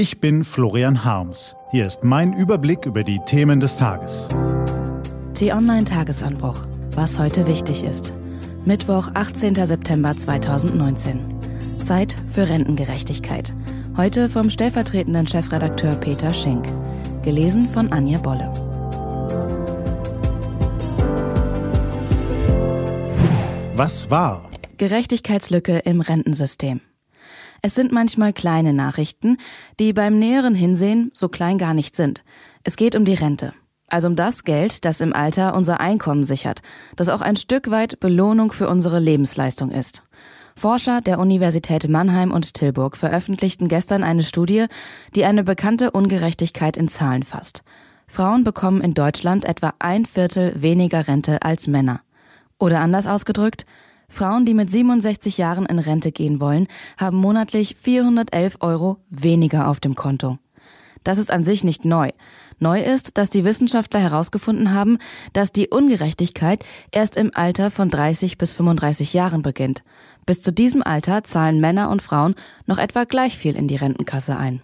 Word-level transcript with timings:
Ich 0.00 0.18
bin 0.18 0.44
Florian 0.44 1.04
Harms. 1.04 1.54
Hier 1.72 1.86
ist 1.86 2.04
mein 2.04 2.32
Überblick 2.32 2.86
über 2.86 3.04
die 3.04 3.20
Themen 3.26 3.60
des 3.60 3.76
Tages. 3.76 4.28
T-Online-Tagesanbruch. 5.34 6.62
Was 6.94 7.18
heute 7.18 7.46
wichtig 7.46 7.84
ist. 7.84 8.14
Mittwoch, 8.64 9.10
18. 9.12 9.56
September 9.56 10.16
2019. 10.16 11.20
Zeit 11.84 12.16
für 12.28 12.48
Rentengerechtigkeit. 12.48 13.52
Heute 13.94 14.30
vom 14.30 14.48
stellvertretenden 14.48 15.28
Chefredakteur 15.28 15.96
Peter 15.96 16.32
Schenk. 16.32 16.66
Gelesen 17.22 17.68
von 17.68 17.92
Anja 17.92 18.20
Bolle. 18.20 18.50
Was 23.74 24.10
war? 24.10 24.48
Gerechtigkeitslücke 24.78 25.80
im 25.80 26.00
Rentensystem. 26.00 26.80
Es 27.62 27.74
sind 27.74 27.92
manchmal 27.92 28.32
kleine 28.32 28.72
Nachrichten, 28.72 29.36
die 29.78 29.92
beim 29.92 30.18
näheren 30.18 30.54
Hinsehen 30.54 31.10
so 31.12 31.28
klein 31.28 31.58
gar 31.58 31.74
nicht 31.74 31.94
sind. 31.94 32.24
Es 32.64 32.76
geht 32.76 32.96
um 32.96 33.04
die 33.04 33.14
Rente. 33.14 33.52
Also 33.86 34.08
um 34.08 34.16
das 34.16 34.44
Geld, 34.44 34.84
das 34.84 35.00
im 35.00 35.12
Alter 35.12 35.54
unser 35.54 35.80
Einkommen 35.80 36.24
sichert, 36.24 36.62
das 36.96 37.08
auch 37.08 37.20
ein 37.20 37.36
Stück 37.36 37.70
weit 37.70 38.00
Belohnung 38.00 38.52
für 38.52 38.68
unsere 38.68 39.00
Lebensleistung 39.00 39.70
ist. 39.70 40.02
Forscher 40.56 41.00
der 41.00 41.18
Universität 41.18 41.88
Mannheim 41.88 42.32
und 42.32 42.54
Tilburg 42.54 42.96
veröffentlichten 42.96 43.68
gestern 43.68 44.04
eine 44.04 44.22
Studie, 44.22 44.66
die 45.14 45.24
eine 45.24 45.42
bekannte 45.42 45.90
Ungerechtigkeit 45.90 46.76
in 46.76 46.88
Zahlen 46.88 47.24
fasst. 47.24 47.62
Frauen 48.06 48.44
bekommen 48.44 48.80
in 48.80 48.94
Deutschland 48.94 49.44
etwa 49.44 49.74
ein 49.78 50.06
Viertel 50.06 50.52
weniger 50.60 51.08
Rente 51.08 51.42
als 51.42 51.66
Männer. 51.66 52.00
Oder 52.58 52.80
anders 52.80 53.06
ausgedrückt, 53.06 53.64
Frauen, 54.10 54.44
die 54.44 54.54
mit 54.54 54.70
67 54.70 55.38
Jahren 55.38 55.64
in 55.64 55.78
Rente 55.78 56.12
gehen 56.12 56.40
wollen, 56.40 56.66
haben 56.98 57.16
monatlich 57.16 57.76
411 57.80 58.58
Euro 58.60 58.98
weniger 59.08 59.68
auf 59.68 59.80
dem 59.80 59.94
Konto. 59.94 60.38
Das 61.04 61.16
ist 61.16 61.30
an 61.30 61.44
sich 61.44 61.64
nicht 61.64 61.86
neu. 61.86 62.10
Neu 62.58 62.82
ist, 62.82 63.16
dass 63.16 63.30
die 63.30 63.44
Wissenschaftler 63.44 64.00
herausgefunden 64.00 64.74
haben, 64.74 64.98
dass 65.32 65.50
die 65.50 65.68
Ungerechtigkeit 65.68 66.62
erst 66.90 67.16
im 67.16 67.30
Alter 67.32 67.70
von 67.70 67.88
30 67.88 68.36
bis 68.36 68.52
35 68.52 69.14
Jahren 69.14 69.40
beginnt. 69.40 69.82
Bis 70.26 70.42
zu 70.42 70.52
diesem 70.52 70.82
Alter 70.82 71.24
zahlen 71.24 71.60
Männer 71.60 71.88
und 71.88 72.02
Frauen 72.02 72.34
noch 72.66 72.76
etwa 72.76 73.04
gleich 73.04 73.38
viel 73.38 73.56
in 73.56 73.66
die 73.66 73.76
Rentenkasse 73.76 74.36
ein. 74.36 74.60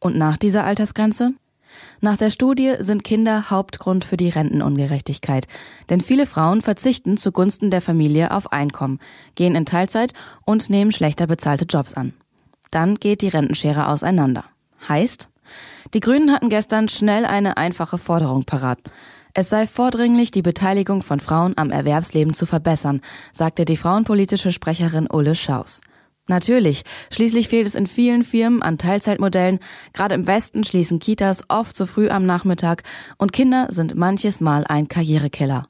Und 0.00 0.16
nach 0.16 0.36
dieser 0.38 0.64
Altersgrenze? 0.64 1.34
Nach 2.00 2.16
der 2.16 2.30
Studie 2.30 2.74
sind 2.78 3.04
Kinder 3.04 3.50
Hauptgrund 3.50 4.04
für 4.04 4.16
die 4.16 4.30
Rentenungerechtigkeit, 4.30 5.46
denn 5.90 6.00
viele 6.00 6.26
Frauen 6.26 6.62
verzichten 6.62 7.16
zugunsten 7.16 7.70
der 7.70 7.82
Familie 7.82 8.30
auf 8.30 8.52
Einkommen, 8.52 8.98
gehen 9.34 9.54
in 9.54 9.66
Teilzeit 9.66 10.12
und 10.44 10.70
nehmen 10.70 10.92
schlechter 10.92 11.26
bezahlte 11.26 11.64
Jobs 11.64 11.94
an. 11.94 12.14
Dann 12.70 12.96
geht 12.96 13.22
die 13.22 13.28
Rentenschere 13.28 13.88
auseinander. 13.88 14.44
Heißt, 14.88 15.28
die 15.94 16.00
Grünen 16.00 16.32
hatten 16.32 16.48
gestern 16.48 16.88
schnell 16.88 17.24
eine 17.24 17.56
einfache 17.56 17.98
Forderung 17.98 18.44
parat. 18.44 18.78
Es 19.34 19.48
sei 19.48 19.66
vordringlich, 19.66 20.30
die 20.30 20.42
Beteiligung 20.42 21.02
von 21.02 21.20
Frauen 21.20 21.54
am 21.56 21.70
Erwerbsleben 21.70 22.34
zu 22.34 22.46
verbessern, 22.46 23.00
sagte 23.32 23.64
die 23.64 23.76
frauenpolitische 23.76 24.52
Sprecherin 24.52 25.08
Ulle 25.10 25.34
Schaus. 25.34 25.80
Natürlich, 26.30 26.84
schließlich 27.10 27.48
fehlt 27.48 27.66
es 27.66 27.74
in 27.74 27.88
vielen 27.88 28.22
Firmen 28.22 28.62
an 28.62 28.78
Teilzeitmodellen, 28.78 29.58
gerade 29.92 30.14
im 30.14 30.28
Westen 30.28 30.62
schließen 30.62 31.00
Kitas 31.00 31.42
oft 31.48 31.74
zu 31.74 31.86
früh 31.86 32.08
am 32.08 32.24
Nachmittag 32.24 32.84
und 33.18 33.32
Kinder 33.32 33.66
sind 33.70 33.96
manches 33.96 34.40
Mal 34.40 34.64
ein 34.64 34.86
Karrierekiller. 34.86 35.66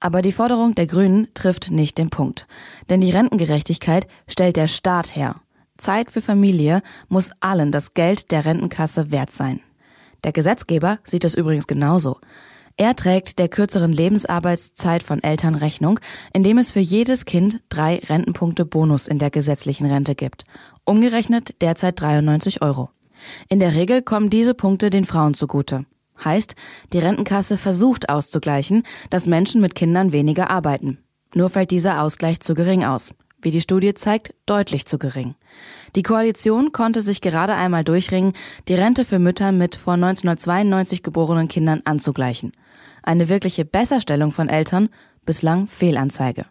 Aber 0.00 0.22
die 0.22 0.32
Forderung 0.32 0.74
der 0.74 0.86
Grünen 0.86 1.28
trifft 1.34 1.70
nicht 1.70 1.98
den 1.98 2.08
Punkt, 2.08 2.46
denn 2.88 3.02
die 3.02 3.10
Rentengerechtigkeit 3.10 4.06
stellt 4.26 4.56
der 4.56 4.68
Staat 4.68 5.14
her. 5.14 5.36
Zeit 5.76 6.10
für 6.10 6.22
Familie 6.22 6.80
muss 7.08 7.32
allen 7.40 7.70
das 7.70 7.92
Geld 7.92 8.30
der 8.30 8.46
Rentenkasse 8.46 9.10
wert 9.10 9.32
sein. 9.32 9.60
Der 10.24 10.32
Gesetzgeber 10.32 10.98
sieht 11.04 11.26
es 11.26 11.34
übrigens 11.34 11.66
genauso. 11.66 12.20
Er 12.76 12.96
trägt 12.96 13.38
der 13.38 13.48
kürzeren 13.48 13.92
Lebensarbeitszeit 13.92 15.04
von 15.04 15.22
Eltern 15.22 15.54
Rechnung, 15.54 16.00
indem 16.32 16.58
es 16.58 16.72
für 16.72 16.80
jedes 16.80 17.24
Kind 17.24 17.60
drei 17.68 18.00
Rentenpunkte 18.08 18.64
Bonus 18.64 19.06
in 19.06 19.20
der 19.20 19.30
gesetzlichen 19.30 19.86
Rente 19.86 20.16
gibt. 20.16 20.44
Umgerechnet 20.84 21.54
derzeit 21.62 22.00
93 22.00 22.62
Euro. 22.62 22.90
In 23.48 23.60
der 23.60 23.74
Regel 23.74 24.02
kommen 24.02 24.28
diese 24.28 24.54
Punkte 24.54 24.90
den 24.90 25.04
Frauen 25.04 25.34
zugute. 25.34 25.86
Heißt, 26.24 26.56
die 26.92 26.98
Rentenkasse 26.98 27.58
versucht 27.58 28.08
auszugleichen, 28.08 28.82
dass 29.08 29.26
Menschen 29.26 29.60
mit 29.60 29.76
Kindern 29.76 30.10
weniger 30.10 30.50
arbeiten. 30.50 30.98
Nur 31.32 31.50
fällt 31.50 31.70
dieser 31.70 32.02
Ausgleich 32.02 32.40
zu 32.40 32.54
gering 32.54 32.84
aus. 32.84 33.14
Wie 33.44 33.50
die 33.50 33.60
Studie 33.60 33.92
zeigt, 33.92 34.32
deutlich 34.46 34.86
zu 34.86 34.98
gering. 34.98 35.34
Die 35.96 36.02
Koalition 36.02 36.72
konnte 36.72 37.02
sich 37.02 37.20
gerade 37.20 37.54
einmal 37.54 37.84
durchringen, 37.84 38.32
die 38.68 38.74
Rente 38.74 39.04
für 39.04 39.18
Mütter 39.18 39.52
mit 39.52 39.74
vor 39.74 39.94
1992 39.94 41.02
geborenen 41.02 41.48
Kindern 41.48 41.82
anzugleichen. 41.84 42.52
Eine 43.02 43.28
wirkliche 43.28 43.66
Besserstellung 43.66 44.32
von 44.32 44.48
Eltern, 44.48 44.88
bislang 45.26 45.66
Fehlanzeige. 45.66 46.46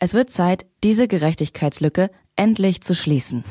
Es 0.00 0.12
wird 0.12 0.28
Zeit, 0.28 0.66
diese 0.82 1.06
Gerechtigkeitslücke 1.06 2.10
endlich 2.34 2.82
zu 2.82 2.96
schließen. 2.96 3.44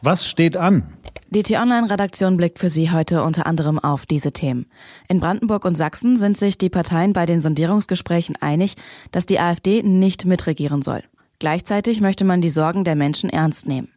Was 0.00 0.26
steht 0.26 0.56
an? 0.56 0.94
Die 1.28 1.42
T-Online-Redaktion 1.42 2.38
blickt 2.38 2.58
für 2.58 2.70
Sie 2.70 2.90
heute 2.90 3.22
unter 3.22 3.44
anderem 3.46 3.78
auf 3.78 4.06
diese 4.06 4.32
Themen. 4.32 4.64
In 5.08 5.20
Brandenburg 5.20 5.66
und 5.66 5.76
Sachsen 5.76 6.16
sind 6.16 6.38
sich 6.38 6.56
die 6.56 6.70
Parteien 6.70 7.12
bei 7.12 7.26
den 7.26 7.42
Sondierungsgesprächen 7.42 8.36
einig, 8.40 8.76
dass 9.12 9.26
die 9.26 9.40
AfD 9.40 9.82
nicht 9.82 10.24
mitregieren 10.24 10.80
soll. 10.80 11.02
Gleichzeitig 11.44 12.00
möchte 12.00 12.24
man 12.24 12.40
die 12.40 12.48
Sorgen 12.48 12.84
der 12.84 12.94
Menschen 12.94 13.28
ernst 13.28 13.68
nehmen. 13.68 13.88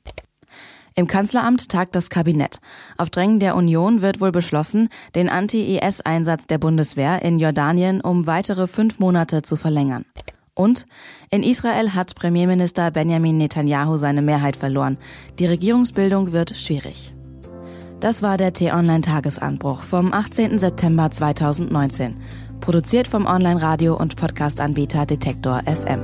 Im 0.96 1.08
Kanzleramt 1.08 1.69
tagt 1.69 1.96
das 1.96 2.09
Kabinett. 2.09 2.59
Auf 2.97 3.09
Drängen 3.09 3.40
der 3.40 3.56
Union 3.56 4.02
wird 4.02 4.19
wohl 4.19 4.34
beschlossen, 4.34 4.90
den 5.16 5.30
Anti-IS-Einsatz 5.30 6.47
der 6.47 6.58
Bundeswehr 6.58 7.22
in 7.22 7.40
Jordanien 7.40 8.02
um 8.02 8.28
weitere 8.28 8.68
fünf 8.68 9.00
Monate 9.00 9.44
zu 9.44 9.56
verlängern. 9.56 10.03
Und 10.56 10.85
in 11.31 11.41
Israel 11.41 11.94
hat 11.94 12.16
Premierminister 12.16 12.91
Benjamin 12.91 13.38
Netanyahu 13.38 13.96
seine 13.96 14.22
Mehrheit 14.22 14.58
verloren. 14.58 14.97
Die 15.40 15.46
Regierungsbildung 15.46 16.34
wird 16.34 16.58
schwierig. 16.58 17.14
Das 18.02 18.22
war 18.22 18.35
der 18.35 18.52
T-Online-Tagesanbruch 18.52 19.84
vom 19.84 20.12
18. 20.12 20.59
September 20.59 21.09
2019. 21.12 22.18
Produziert 22.59 23.08
vom 23.08 23.25
Online-Radio- 23.25 23.96
und 23.96 24.18
Podcast-Anbieter 24.18 25.06
Detektor 25.06 25.62
FM. 25.66 26.03